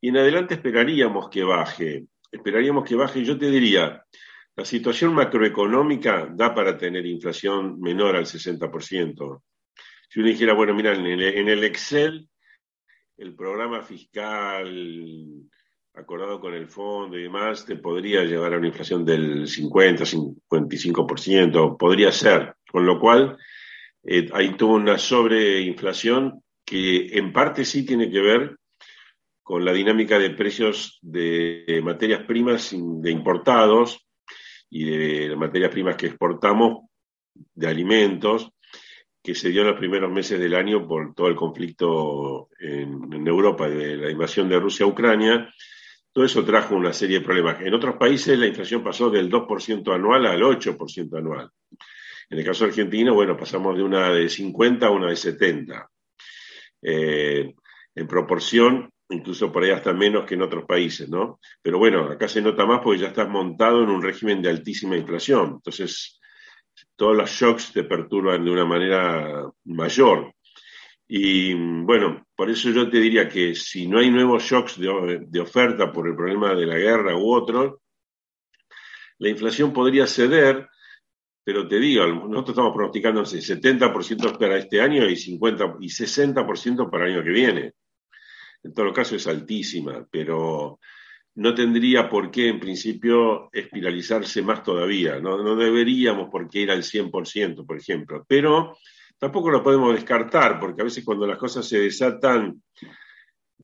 Y 0.00 0.10
en 0.10 0.18
adelante 0.18 0.54
esperaríamos 0.54 1.28
que 1.28 1.42
baje. 1.42 2.04
Esperaríamos 2.30 2.84
que 2.84 2.94
baje. 2.94 3.24
Yo 3.24 3.36
te 3.36 3.50
diría, 3.50 4.04
la 4.56 4.64
situación 4.64 5.14
macroeconómica 5.14 6.28
da 6.30 6.54
para 6.54 6.78
tener 6.78 7.04
inflación 7.06 7.80
menor 7.80 8.14
al 8.16 8.26
60%. 8.26 9.42
Si 10.08 10.20
uno 10.20 10.28
dijera, 10.28 10.54
bueno, 10.54 10.74
mira, 10.74 10.94
en 10.94 11.48
el, 11.48 11.64
Excel, 11.64 12.28
el 13.16 13.34
programa 13.34 13.82
fiscal 13.82 15.42
acordado 15.94 16.40
con 16.40 16.54
el 16.54 16.68
fondo 16.68 17.18
y 17.18 17.24
demás, 17.24 17.64
te 17.64 17.76
podría 17.76 18.22
llevar 18.24 18.54
a 18.54 18.58
una 18.58 18.68
inflación 18.68 19.04
del 19.04 19.48
50, 19.48 20.04
55%, 20.04 21.76
podría 21.76 22.12
ser. 22.12 22.54
Con 22.70 22.86
lo 22.86 23.00
cual, 23.00 23.36
eh, 24.04 24.28
ahí 24.32 24.56
tuvo 24.56 24.74
una 24.74 24.98
sobreinflación 24.98 26.42
que 26.64 27.16
en 27.18 27.32
parte 27.32 27.64
sí 27.64 27.84
tiene 27.84 28.10
que 28.10 28.20
ver 28.20 28.56
con 29.42 29.64
la 29.64 29.72
dinámica 29.72 30.18
de 30.18 30.30
precios 30.30 30.98
de 31.02 31.80
materias 31.84 32.24
primas 32.24 32.74
de 32.74 33.10
importados 33.10 34.03
y 34.70 34.84
de 34.84 35.36
materias 35.36 35.70
primas 35.70 35.96
que 35.96 36.06
exportamos, 36.06 36.88
de 37.54 37.66
alimentos, 37.66 38.50
que 39.24 39.34
se 39.34 39.48
dio 39.48 39.62
en 39.62 39.68
los 39.68 39.78
primeros 39.78 40.12
meses 40.12 40.38
del 40.38 40.54
año 40.54 40.86
por 40.86 41.14
todo 41.14 41.28
el 41.28 41.34
conflicto 41.34 42.50
en, 42.58 43.26
Europa 43.26 43.68
de 43.68 43.96
la 43.96 44.10
invasión 44.10 44.50
de 44.50 44.60
Rusia 44.60 44.84
a 44.84 44.88
Ucrania. 44.88 45.50
Todo 46.12 46.26
eso 46.26 46.44
trajo 46.44 46.76
una 46.76 46.92
serie 46.92 47.20
de 47.20 47.24
problemas. 47.24 47.58
En 47.62 47.72
otros 47.72 47.96
países 47.96 48.38
la 48.38 48.46
inflación 48.46 48.84
pasó 48.84 49.08
del 49.08 49.30
2% 49.30 49.94
anual 49.94 50.26
al 50.26 50.42
8% 50.42 51.18
anual. 51.18 51.50
En 52.28 52.38
el 52.38 52.44
caso 52.44 52.64
de 52.64 52.70
Argentina, 52.70 53.12
bueno, 53.12 53.34
pasamos 53.34 53.76
de 53.76 53.82
una 53.82 54.12
de 54.12 54.28
50 54.28 54.86
a 54.86 54.90
una 54.90 55.08
de 55.08 55.16
70. 55.16 55.90
Eh, 56.82 57.54
en 57.94 58.06
proporción, 58.06 58.90
incluso 59.14 59.50
por 59.52 59.62
ahí 59.62 59.70
hasta 59.70 59.92
menos 59.92 60.24
que 60.26 60.34
en 60.34 60.42
otros 60.42 60.64
países, 60.64 61.08
¿no? 61.08 61.40
Pero 61.62 61.78
bueno, 61.78 62.04
acá 62.10 62.28
se 62.28 62.42
nota 62.42 62.66
más 62.66 62.80
porque 62.82 63.00
ya 63.00 63.08
estás 63.08 63.28
montado 63.28 63.82
en 63.82 63.90
un 63.90 64.02
régimen 64.02 64.42
de 64.42 64.50
altísima 64.50 64.96
inflación. 64.96 65.54
Entonces, 65.54 66.20
todos 66.96 67.16
los 67.16 67.30
shocks 67.30 67.72
te 67.72 67.84
perturban 67.84 68.44
de 68.44 68.50
una 68.50 68.64
manera 68.64 69.50
mayor. 69.64 70.34
Y 71.06 71.54
bueno, 71.54 72.26
por 72.34 72.50
eso 72.50 72.70
yo 72.70 72.90
te 72.90 72.98
diría 72.98 73.28
que 73.28 73.54
si 73.54 73.86
no 73.86 73.98
hay 73.98 74.10
nuevos 74.10 74.42
shocks 74.42 74.78
de, 74.78 75.40
oferta 75.40 75.92
por 75.92 76.08
el 76.08 76.16
problema 76.16 76.54
de 76.54 76.66
la 76.66 76.78
guerra 76.78 77.16
u 77.16 77.32
otro, 77.32 77.80
la 79.18 79.28
inflación 79.28 79.72
podría 79.72 80.06
ceder 80.06 80.68
pero 81.44 81.68
te 81.68 81.78
digo, 81.78 82.06
nosotros 82.06 82.50
estamos 82.50 82.72
pronosticando 82.72 83.22
70% 83.22 84.38
para 84.38 84.56
este 84.56 84.80
año 84.80 85.06
y 85.06 85.14
50 85.14 85.76
y 85.80 85.88
60% 85.88 86.90
para 86.90 87.04
el 87.04 87.12
año 87.12 87.22
que 87.22 87.30
viene. 87.30 87.72
En 88.64 88.72
todo 88.72 88.92
caso 88.92 89.14
es 89.14 89.26
altísima, 89.26 90.06
pero 90.10 90.80
no 91.36 91.54
tendría 91.54 92.08
por 92.08 92.30
qué 92.30 92.48
en 92.48 92.58
principio 92.58 93.50
espiralizarse 93.52 94.40
más 94.42 94.62
todavía. 94.62 95.20
No, 95.20 95.54
deberíamos 95.54 96.30
por 96.30 96.48
ir 96.52 96.70
al 96.70 96.82
100%, 96.82 97.66
por 97.66 97.76
ejemplo. 97.76 98.24
Pero 98.26 98.76
tampoco 99.18 99.50
lo 99.50 99.62
podemos 99.62 99.94
descartar, 99.94 100.58
porque 100.58 100.80
a 100.80 100.84
veces 100.84 101.04
cuando 101.04 101.26
las 101.26 101.38
cosas 101.38 101.66
se 101.68 101.78
desatan, 101.78 102.62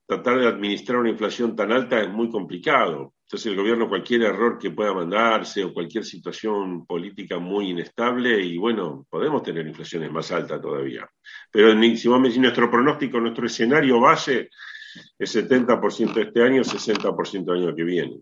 tratar 0.05 0.41
de 0.41 0.49
administrar 0.49 0.99
una 0.99 1.11
inflación 1.11 1.57
tan 1.57 1.73
alta 1.73 2.01
es 2.01 2.11
muy 2.11 2.29
complicado. 2.29 3.15
Entonces 3.23 3.47
el 3.47 3.57
gobierno 3.57 3.89
cualquier 3.89 4.23
error 4.23 4.59
que 4.59 4.73
pueda 4.73 4.93
mandarse 4.93 5.63
o 5.63 5.73
cualquier 5.73 6.05
situación 6.05 6.85
política 6.85 7.39
muy 7.39 7.71
inestable 7.71 8.43
y 8.43 8.59
bueno, 8.59 9.07
podemos 9.09 9.41
tener 9.45 9.65
inflaciones 9.69 10.11
más 10.11 10.33
altas 10.33 10.61
todavía. 10.61 11.09
Pero 11.53 11.81
si 11.97 12.09
vos 12.09 12.21
me 12.21 12.27
decís 12.27 12.43
nuestro 12.43 12.69
pronóstico, 12.69 13.21
nuestro 13.21 13.47
escenario 13.47 14.01
base 14.01 14.51
es 15.19 15.37
70% 15.37 16.27
este 16.27 16.43
año, 16.43 16.63
60% 16.63 17.53
el 17.53 17.63
año 17.63 17.75
que 17.75 17.85
viene. 17.85 18.21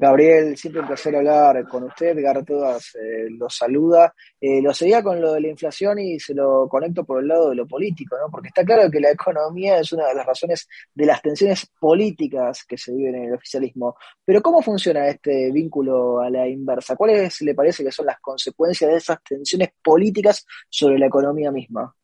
Gabriel, 0.00 0.56
siempre 0.56 0.80
un 0.80 0.86
placer 0.86 1.14
hablar 1.14 1.68
con 1.68 1.84
usted. 1.84 2.16
Edgar 2.16 2.42
Todas 2.42 2.94
eh, 2.94 3.26
lo 3.28 3.50
saluda. 3.50 4.14
Eh, 4.40 4.62
lo 4.62 4.72
seguía 4.72 5.02
con 5.02 5.20
lo 5.20 5.34
de 5.34 5.42
la 5.42 5.48
inflación 5.48 5.98
y 5.98 6.18
se 6.18 6.32
lo 6.32 6.66
conecto 6.70 7.04
por 7.04 7.20
el 7.20 7.28
lado 7.28 7.50
de 7.50 7.56
lo 7.56 7.66
político, 7.66 8.16
¿no? 8.16 8.30
Porque 8.30 8.48
está 8.48 8.64
claro 8.64 8.90
que 8.90 8.98
la 8.98 9.10
economía 9.10 9.78
es 9.78 9.92
una 9.92 10.06
de 10.06 10.14
las 10.14 10.24
razones 10.24 10.66
de 10.94 11.04
las 11.04 11.20
tensiones 11.20 11.66
políticas 11.78 12.64
que 12.64 12.78
se 12.78 12.94
viven 12.94 13.16
en 13.16 13.24
el 13.24 13.34
oficialismo. 13.34 13.94
Pero 14.24 14.40
¿cómo 14.40 14.62
funciona 14.62 15.06
este 15.06 15.52
vínculo 15.52 16.20
a 16.20 16.30
la 16.30 16.48
inversa? 16.48 16.96
¿Cuáles 16.96 17.38
le 17.42 17.54
parece 17.54 17.84
que 17.84 17.92
son 17.92 18.06
las 18.06 18.20
consecuencias 18.20 18.90
de 18.90 18.96
esas 18.96 19.22
tensiones 19.22 19.68
políticas 19.84 20.46
sobre 20.70 20.98
la 20.98 21.08
economía 21.08 21.52
misma? 21.52 21.94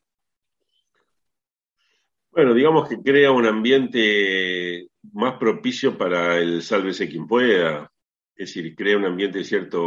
Bueno, 2.37 2.53
digamos 2.53 2.87
que 2.87 3.01
crea 3.01 3.31
un 3.31 3.47
ambiente 3.47 4.89
más 5.13 5.39
propicio 5.39 5.97
para 5.97 6.37
el 6.37 6.61
sálvese 6.61 7.09
quien 7.09 7.25
pueda, 7.25 7.91
es 8.35 8.53
decir, 8.53 8.75
crea 8.75 8.95
un 8.95 9.05
ambiente 9.05 9.39
de 9.39 9.43
cierta 9.43 9.79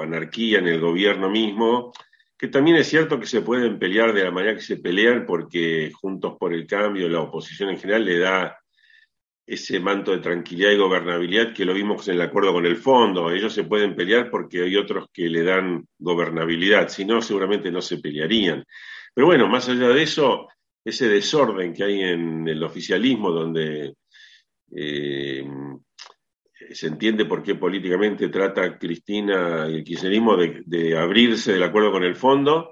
anarquía 0.00 0.60
en 0.60 0.68
el 0.68 0.78
gobierno 0.78 1.28
mismo, 1.28 1.92
que 2.38 2.46
también 2.46 2.76
es 2.76 2.86
cierto 2.86 3.18
que 3.18 3.26
se 3.26 3.40
pueden 3.40 3.80
pelear 3.80 4.12
de 4.12 4.22
la 4.22 4.30
manera 4.30 4.54
que 4.54 4.60
se 4.60 4.76
pelean 4.76 5.26
porque 5.26 5.90
Juntos 5.92 6.36
por 6.38 6.54
el 6.54 6.64
Cambio, 6.64 7.08
la 7.08 7.22
oposición 7.22 7.70
en 7.70 7.78
general, 7.78 8.04
le 8.04 8.18
da 8.20 8.56
ese 9.44 9.80
manto 9.80 10.12
de 10.12 10.18
tranquilidad 10.18 10.70
y 10.70 10.76
gobernabilidad 10.76 11.52
que 11.52 11.64
lo 11.64 11.74
vimos 11.74 12.06
en 12.06 12.14
el 12.14 12.20
acuerdo 12.20 12.52
con 12.52 12.66
el 12.66 12.76
fondo. 12.76 13.32
Ellos 13.32 13.52
se 13.52 13.64
pueden 13.64 13.96
pelear 13.96 14.30
porque 14.30 14.62
hay 14.62 14.76
otros 14.76 15.08
que 15.12 15.28
le 15.28 15.42
dan 15.42 15.84
gobernabilidad, 15.98 16.86
si 16.86 17.04
no, 17.04 17.20
seguramente 17.20 17.72
no 17.72 17.82
se 17.82 17.98
pelearían. 17.98 18.64
Pero 19.12 19.26
bueno, 19.26 19.48
más 19.48 19.68
allá 19.68 19.88
de 19.88 20.04
eso, 20.04 20.46
ese 20.86 21.08
desorden 21.08 21.74
que 21.74 21.82
hay 21.82 22.00
en 22.00 22.46
el 22.46 22.62
oficialismo, 22.62 23.32
donde 23.32 23.96
eh, 24.70 25.44
se 26.70 26.86
entiende 26.86 27.24
por 27.24 27.42
qué 27.42 27.56
políticamente 27.56 28.28
trata 28.28 28.78
Cristina 28.78 29.66
y 29.68 29.74
el 29.74 29.84
kirchnerismo 29.84 30.36
de, 30.36 30.96
abrirse 30.96 31.54
del 31.54 31.64
acuerdo 31.64 31.90
con 31.90 32.04
el 32.04 32.14
fondo 32.14 32.70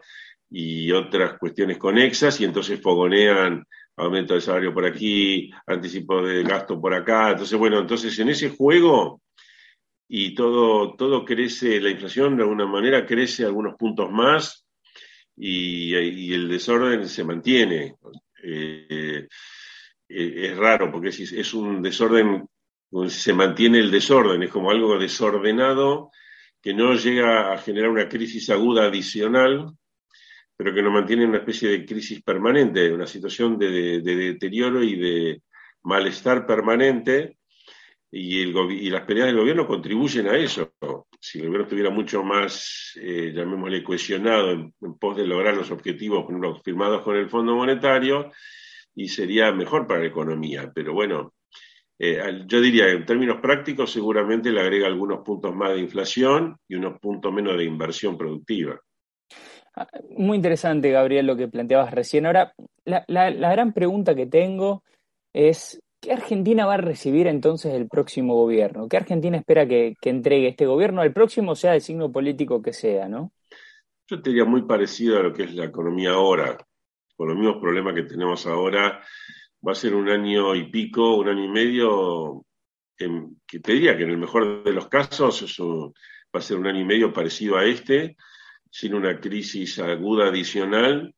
y 0.49 0.93
otras 0.93 1.37
cuestiones 1.39 1.77
conexas, 1.77 2.41
y 2.41 2.45
entonces 2.45 2.81
fogonean 2.81 3.67
aumento 3.97 4.35
de 4.35 4.41
salario 4.41 4.73
por 4.73 4.87
aquí, 4.87 5.51
anticipo 5.67 6.23
de 6.23 6.45
gasto 6.45 6.81
por 6.81 6.95
acá. 6.95 7.33
Entonces, 7.33 7.59
bueno, 7.59 7.81
entonces 7.81 8.17
en 8.21 8.29
ese 8.29 8.51
juego 8.51 9.23
y 10.07 10.37
todo, 10.37 10.95
todo 10.95 11.25
crece, 11.25 11.81
la 11.81 11.91
inflación 11.91 12.37
de 12.37 12.45
alguna 12.45 12.67
manera 12.67 13.05
crece 13.05 13.45
algunos 13.45 13.75
puntos 13.75 14.09
más, 14.13 14.65
y, 15.37 16.33
el 16.33 16.49
desorden 16.49 17.09
se 17.09 17.25
mantiene. 17.25 17.97
Eh, 18.47 19.29
eh, 20.09 20.51
es 20.51 20.57
raro 20.57 20.91
porque 20.93 21.09
es, 21.09 21.55
un 21.55 21.83
desorden, 21.83 22.47
se 23.09 23.33
mantiene 23.33 23.79
el 23.79 23.91
desorden, 23.91 24.43
es 24.43 24.51
como 24.51 24.71
algo 24.71 24.99
desordenado 24.99 26.11
que 26.61 26.75
no 26.75 26.95
llega 26.95 27.53
a 27.53 27.59
generar 27.59 27.91
una 27.91 28.09
crisis 28.09 28.49
aguda 28.51 28.87
adicional, 28.87 29.73
pero 30.57 30.73
que 30.73 30.83
nos 30.83 30.93
mantiene 30.93 31.25
en 31.25 31.31
una 31.31 31.39
especie 31.39 31.69
de 31.69 31.85
crisis 31.85 32.23
permanente, 32.23 32.93
una 32.93 33.07
situación 33.07 33.59
de 33.59 34.01
deterioro 34.01 34.83
y 34.83 34.97
de 34.97 35.43
malestar 35.83 36.47
permanente 36.47 37.37
y, 38.11 38.43
el, 38.43 38.55
y 38.71 38.91
las 38.91 39.03
peleas 39.03 39.27
del 39.27 39.39
gobierno 39.39 39.67
contribuyen 39.67 40.29
a 40.29 40.37
eso. 40.37 40.73
Si 41.27 41.39
el 41.39 41.47
gobierno 41.47 41.65
estuviera 41.65 41.89
mucho 41.89 42.23
más, 42.23 42.93
eh, 43.01 43.33
llamémosle, 43.35 43.83
cohesionado 43.83 44.51
en, 44.51 44.75
pos 45.01 45.17
de 45.17 45.27
lograr 45.27 45.57
los 45.57 45.71
objetivos 45.71 46.27
firmados 46.63 47.03
con 47.03 47.17
el 47.17 47.31
Fondo 47.31 47.57
Monetario, 47.57 48.31
y 48.95 49.09
sería 49.09 49.51
mejor 49.51 49.87
para 49.87 50.01
la 50.01 50.07
economía. 50.09 50.71
Pero 50.75 50.93
bueno, 50.93 51.33
eh, 51.99 52.43
yo 52.45 52.61
diría, 52.61 52.91
en 52.91 53.07
términos 53.07 53.39
prácticos, 53.41 53.91
seguramente 53.91 54.53
le 54.53 54.61
agrega 54.61 54.87
algunos 54.87 55.21
puntos 55.25 55.57
más 55.57 55.73
de 55.73 55.81
inflación 55.81 56.59
y 56.69 56.75
unos 56.75 57.01
puntos 57.01 57.33
menos 57.33 57.57
de 57.57 57.65
inversión 57.65 58.19
productiva. 58.19 58.79
Ah, 59.77 59.89
muy 60.11 60.37
interesante, 60.37 60.91
Gabriel, 60.91 61.27
lo 61.27 61.37
que 61.37 61.49
planteabas 61.49 61.95
recién. 61.95 62.27
Ahora, 62.27 62.53
la, 62.85 63.03
la 63.09 63.51
gran 63.51 63.73
pregunta 63.73 64.15
que 64.15 64.27
tengo 64.27 64.85
es 65.33 65.81
¿Qué 66.05 66.13
Argentina 66.13 66.67
va 66.67 66.75
a 66.75 66.77
recibir 66.77 67.27
entonces 67.27 67.73
el 67.73 67.89
próximo 67.89 68.35
gobierno? 68.35 68.91
¿Qué 68.91 68.99
Argentina 68.99 69.39
espera 69.39 69.67
que, 69.67 69.97
entregue 70.03 70.49
este 70.49 70.67
gobierno 70.67 71.01
al 71.01 71.15
próximo, 71.15 71.55
sea 71.55 71.75
el 71.75 71.81
signo 71.81 72.13
político 72.13 72.61
que 72.61 72.75
sea, 72.75 73.09
no? 73.09 73.33
Yo 74.07 74.21
te 74.21 74.29
diría 74.29 74.45
muy 74.45 74.67
parecido 74.67 75.19
a 75.19 75.23
lo 75.23 75.33
que 75.33 75.45
es 75.45 75.55
la 75.55 75.65
economía 75.65 76.11
ahora. 76.11 76.59
Con 77.17 77.29
los 77.29 77.39
mismos 77.39 77.57
problemas 77.59 77.95
que 77.95 78.03
tenemos 78.03 78.45
ahora, 78.45 79.03
va 79.67 79.73
a 79.73 79.75
ser 79.75 79.95
un 79.95 80.11
año 80.11 80.55
y 80.55 80.71
pico, 80.71 81.17
un 81.17 81.29
año 81.31 81.43
y 81.43 81.49
medio, 81.49 82.45
que, 82.95 83.61
te 83.61 83.73
diría 83.73 83.97
que 83.97 84.03
en 84.03 84.11
el 84.11 84.19
mejor 84.19 84.63
de 84.63 84.73
los 84.73 84.89
casos 84.89 85.41
eso 85.41 85.95
va 86.37 86.41
a 86.41 86.43
ser 86.43 86.59
un 86.59 86.67
año 86.67 86.81
y 86.81 86.85
medio 86.85 87.15
parecido 87.15 87.57
a 87.57 87.65
este, 87.65 88.19
sin 88.71 88.93
una 88.93 89.19
crisis 89.19 89.79
aguda 89.79 90.29
adicional 90.29 91.15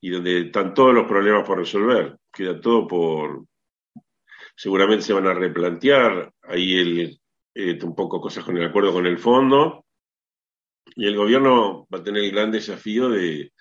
y 0.00 0.10
donde 0.10 0.42
están 0.42 0.74
todos 0.74 0.94
los 0.94 1.08
problemas 1.08 1.44
por 1.44 1.58
resolver. 1.58 2.18
Queda 2.32 2.60
todo 2.60 2.86
por, 2.86 3.46
seguramente 4.54 5.04
se 5.04 5.12
van 5.12 5.26
a 5.26 5.34
replantear. 5.34 6.32
Ahí 6.42 6.78
el, 6.78 7.20
eh, 7.54 7.78
un 7.82 7.94
poco 7.94 8.20
cosas 8.20 8.44
con 8.44 8.56
el 8.56 8.64
acuerdo 8.64 8.92
con 8.92 9.06
el 9.06 9.18
fondo. 9.18 9.84
Y 10.94 11.06
el 11.06 11.16
gobierno 11.16 11.86
va 11.92 11.98
a 11.98 12.02
tener 12.02 12.24
el 12.24 12.32
gran 12.32 12.50
desafío 12.50 13.08
de 13.08 13.52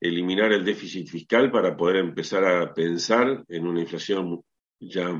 eliminar 0.00 0.52
el 0.52 0.64
déficit 0.64 1.08
fiscal 1.08 1.50
para 1.50 1.76
poder 1.76 1.96
empezar 1.96 2.44
a 2.44 2.72
pensar 2.72 3.44
en 3.48 3.66
una 3.66 3.80
inflación 3.80 4.42
ya 4.80 5.10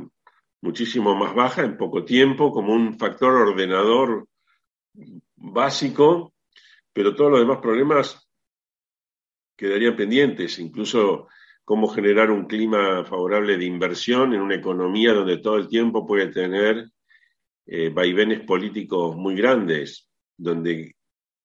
muchísimo 0.60 1.14
más 1.14 1.34
baja 1.34 1.62
en 1.62 1.76
poco 1.76 2.04
tiempo 2.04 2.52
como 2.52 2.72
un 2.72 2.98
factor 2.98 3.34
ordenador 3.34 4.28
básico, 5.36 6.34
pero 6.92 7.14
todos 7.14 7.30
los 7.30 7.40
demás 7.40 7.58
problemas 7.58 8.28
quedarían 9.56 9.96
pendientes, 9.96 10.58
incluso 10.58 11.28
cómo 11.68 11.86
generar 11.86 12.30
un 12.30 12.46
clima 12.46 13.04
favorable 13.04 13.58
de 13.58 13.66
inversión 13.66 14.32
en 14.32 14.40
una 14.40 14.54
economía 14.54 15.12
donde 15.12 15.36
todo 15.36 15.58
el 15.58 15.68
tiempo 15.68 16.06
puede 16.06 16.28
tener 16.28 16.88
eh, 17.66 17.90
vaivenes 17.90 18.40
políticos 18.40 19.14
muy 19.16 19.34
grandes, 19.34 20.08
donde 20.34 20.96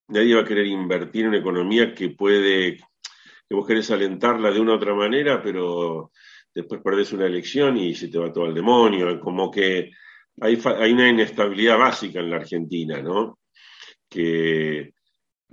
nadie 0.07 0.35
va 0.35 0.43
a 0.43 0.45
querer 0.45 0.65
invertir 0.67 1.23
en 1.23 1.27
una 1.27 1.39
economía 1.39 1.93
que 1.93 2.11
puede, 2.11 2.77
que 2.77 3.53
vos 3.53 3.67
querés 3.67 3.91
alentarla 3.91 4.49
de 4.49 4.61
una 4.61 4.71
u 4.71 4.75
otra 4.75 4.95
manera, 4.95 5.41
pero 5.43 6.13
después 6.55 6.79
perdés 6.81 7.11
una 7.11 7.25
elección 7.25 7.75
y 7.75 7.93
se 7.93 8.07
te 8.07 8.17
va 8.17 8.31
todo 8.31 8.45
al 8.45 8.53
demonio, 8.53 9.19
como 9.19 9.51
que 9.51 9.91
hay, 10.39 10.57
hay 10.79 10.93
una 10.93 11.09
inestabilidad 11.09 11.77
básica 11.77 12.21
en 12.21 12.29
la 12.29 12.37
Argentina, 12.37 13.01
¿no? 13.01 13.39
Que, 14.07 14.93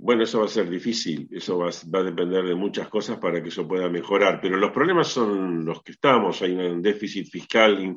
bueno, 0.03 0.23
eso 0.23 0.39
va 0.39 0.45
a 0.45 0.47
ser 0.47 0.67
difícil, 0.67 1.27
eso 1.31 1.59
va, 1.59 1.69
va, 1.93 1.99
a 1.99 2.03
depender 2.03 2.43
de 2.43 2.55
muchas 2.55 2.87
cosas 2.89 3.19
para 3.19 3.41
que 3.41 3.49
eso 3.49 3.67
pueda 3.67 3.87
mejorar, 3.87 4.39
pero 4.41 4.57
los 4.57 4.71
problemas 4.71 5.07
son 5.09 5.63
los 5.63 5.83
que 5.83 5.91
estamos, 5.91 6.41
hay 6.41 6.53
un 6.53 6.81
déficit 6.81 7.29
fiscal 7.29 7.95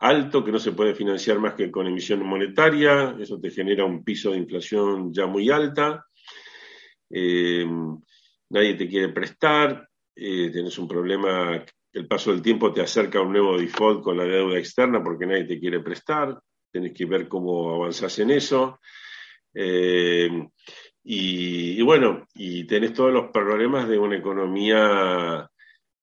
alto 0.00 0.44
que 0.44 0.52
no 0.52 0.58
se 0.58 0.72
puede 0.72 0.94
financiar 0.94 1.38
más 1.38 1.54
que 1.54 1.70
con 1.70 1.86
emisión 1.86 2.22
monetaria, 2.22 3.16
eso 3.18 3.40
te 3.40 3.50
genera 3.50 3.86
un 3.86 4.04
piso 4.04 4.32
de 4.32 4.38
inflación 4.38 5.10
ya 5.10 5.24
muy 5.24 5.48
alta, 5.48 6.04
eh, 7.08 7.66
nadie 8.50 8.74
te 8.74 8.86
quiere 8.86 9.08
prestar, 9.08 9.88
eh, 10.14 10.50
tienes 10.50 10.78
un 10.78 10.86
problema, 10.86 11.64
el 11.94 12.06
paso 12.06 12.30
del 12.30 12.42
tiempo 12.42 12.74
te 12.74 12.82
acerca 12.82 13.20
a 13.20 13.22
un 13.22 13.32
nuevo 13.32 13.56
default 13.56 14.02
con 14.02 14.18
la 14.18 14.24
deuda 14.24 14.58
externa 14.58 15.02
porque 15.02 15.24
nadie 15.24 15.44
te 15.44 15.58
quiere 15.58 15.80
prestar, 15.80 16.38
tienes 16.70 16.92
que 16.92 17.06
ver 17.06 17.26
cómo 17.26 17.74
avanzas 17.74 18.18
en 18.18 18.32
eso. 18.32 18.78
Eh, 19.52 20.30
y, 21.02 21.80
bueno, 21.82 22.26
y 22.34 22.64
tenés 22.64 22.92
todos 22.92 23.12
los 23.12 23.30
problemas 23.30 23.88
de 23.88 23.98
una 23.98 24.16
economía 24.16 25.50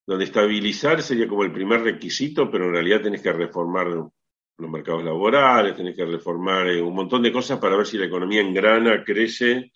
donde 0.06 0.24
estabilizar 0.24 1.02
sería 1.02 1.28
como 1.28 1.44
el 1.44 1.52
primer 1.52 1.82
requisito, 1.82 2.50
pero 2.50 2.66
en 2.66 2.72
realidad 2.72 3.02
tenés 3.02 3.22
que 3.22 3.32
reformar 3.32 3.86
los 3.88 4.70
mercados 4.70 5.04
laborales, 5.04 5.76
tenés 5.76 5.94
que 5.94 6.04
reformar 6.04 6.68
eh, 6.68 6.82
un 6.82 6.94
montón 6.94 7.22
de 7.22 7.32
cosas 7.32 7.58
para 7.58 7.76
ver 7.76 7.86
si 7.86 7.98
la 7.98 8.06
economía 8.06 8.40
engrana, 8.40 9.04
crece 9.04 9.70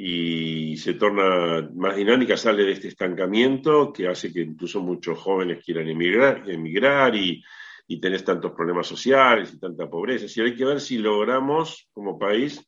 y 0.00 0.76
se 0.76 0.94
torna 0.94 1.68
más 1.74 1.96
dinámica, 1.96 2.36
sale 2.36 2.64
de 2.64 2.70
este 2.70 2.86
estancamiento 2.86 3.92
que 3.92 4.06
hace 4.06 4.32
que 4.32 4.42
incluso 4.42 4.80
muchos 4.80 5.18
jóvenes 5.18 5.64
quieran 5.64 5.88
emigrar, 5.88 7.16
y, 7.16 7.42
tenés 8.00 8.22
tantos 8.24 8.52
problemas 8.52 8.86
sociales 8.86 9.52
y 9.52 9.58
tanta 9.58 9.90
pobreza. 9.90 10.26
Y 10.26 10.44
hay 10.44 10.54
que 10.54 10.64
ver 10.64 10.80
si 10.80 10.98
logramos 10.98 11.88
como 11.92 12.16
país 12.16 12.64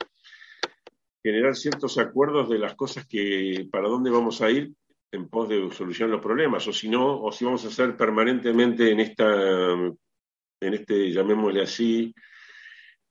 generar 1.22 1.54
ciertos 1.56 1.98
acuerdos 1.98 2.48
de 2.48 2.58
las 2.58 2.74
cosas 2.74 3.06
que, 3.06 3.68
para 3.70 3.88
dónde 3.88 4.10
vamos 4.10 4.40
a 4.40 4.50
ir 4.50 4.72
en 5.12 5.28
pos 5.28 5.48
de 5.48 5.70
solucionar 5.72 6.12
los 6.12 6.22
problemas, 6.22 6.66
o 6.68 6.72
si 6.72 6.88
no, 6.88 7.20
o 7.20 7.32
si 7.32 7.44
vamos 7.44 7.64
a 7.64 7.68
hacer 7.68 7.96
permanentemente 7.96 8.90
en 8.90 9.00
esta, 9.00 9.72
en 9.72 10.74
este, 10.74 11.12
llamémosle 11.12 11.62
así, 11.62 12.14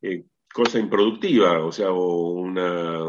eh, 0.01 0.23
cosa 0.53 0.79
improductiva, 0.79 1.63
o 1.63 1.71
sea, 1.71 1.91
o 1.91 2.31
una 2.31 2.99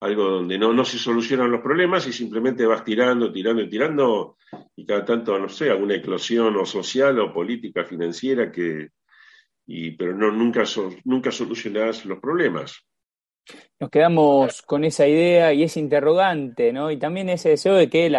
algo 0.00 0.30
donde 0.30 0.58
no, 0.58 0.72
no 0.72 0.84
se 0.84 0.98
solucionan 0.98 1.50
los 1.50 1.60
problemas 1.60 2.06
y 2.06 2.12
simplemente 2.12 2.64
vas 2.66 2.84
tirando, 2.84 3.32
tirando 3.32 3.62
y 3.62 3.68
tirando, 3.68 4.36
y 4.76 4.86
cada 4.86 5.04
tanto, 5.04 5.38
no 5.38 5.48
sé, 5.48 5.70
alguna 5.70 5.96
eclosión 5.96 6.56
o 6.56 6.64
social 6.64 7.18
o 7.18 7.32
política 7.32 7.84
financiera 7.84 8.52
que, 8.52 8.90
y, 9.66 9.92
pero 9.92 10.16
no, 10.16 10.30
nunca, 10.30 10.62
nunca 11.04 11.32
solucionás 11.32 12.04
los 12.04 12.20
problemas. 12.20 12.87
Nos 13.80 13.90
quedamos 13.90 14.62
con 14.62 14.84
esa 14.84 15.06
idea 15.06 15.52
y 15.52 15.62
ese 15.62 15.80
interrogante, 15.80 16.72
¿no? 16.72 16.90
Y 16.90 16.98
también 16.98 17.28
ese 17.28 17.50
deseo 17.50 17.74
de 17.74 17.88
que 17.88 18.10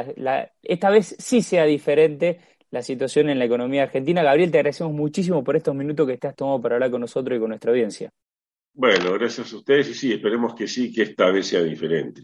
esta 0.64 0.90
vez 0.90 1.16
sí 1.20 1.42
sea 1.42 1.66
diferente 1.66 2.40
la 2.72 2.82
situación 2.82 3.30
en 3.30 3.40
la 3.40 3.46
economía 3.46 3.84
argentina. 3.84 4.24
Gabriel, 4.24 4.52
te 4.52 4.60
agradecemos 4.60 4.94
muchísimo 4.94 5.44
por 5.44 5.56
estos 5.56 5.76
minutos 5.76 6.08
que 6.08 6.18
te 6.18 6.28
has 6.28 6.36
tomado 6.36 6.62
para 6.62 6.76
hablar 6.76 6.92
con 6.92 7.02
nosotros 7.02 7.36
y 7.36 7.40
con 7.40 7.50
nuestra 7.50 7.72
audiencia. 7.72 8.12
Bueno, 8.74 9.12
gracias 9.14 9.52
a 9.52 9.58
ustedes 9.58 9.90
y 9.90 9.94
sí, 9.96 10.14
esperemos 10.14 10.56
que 10.56 10.68
sí, 10.68 10.94
que 10.94 11.02
esta 11.02 11.30
vez 11.32 11.48
sea 11.48 11.62
diferente. 11.62 12.22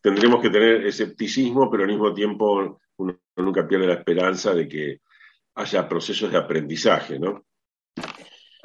Tendremos 0.00 0.42
que 0.42 0.50
tener 0.50 0.84
escepticismo, 0.86 1.70
pero 1.70 1.84
al 1.84 1.88
mismo 1.88 2.12
tiempo 2.12 2.78
uno 2.98 3.18
nunca 3.36 3.66
pierde 3.66 3.86
la 3.86 3.94
esperanza 3.94 4.52
de 4.52 4.68
que 4.68 5.00
haya 5.54 5.88
procesos 5.88 6.30
de 6.30 6.36
aprendizaje, 6.36 7.18
¿no? 7.18 7.45